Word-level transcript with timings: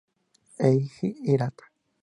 Eiji 0.69 1.07
Hirata 1.27 1.63